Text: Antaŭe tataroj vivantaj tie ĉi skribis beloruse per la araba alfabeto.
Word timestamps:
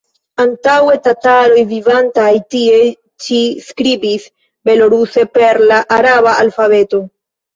Antaŭe 0.43 0.93
tataroj 1.07 1.65
vivantaj 1.73 2.29
tie 2.53 2.79
ĉi 3.25 3.41
skribis 3.67 4.25
beloruse 4.69 5.27
per 5.39 5.61
la 5.73 5.79
araba 5.99 6.33
alfabeto. 6.45 7.03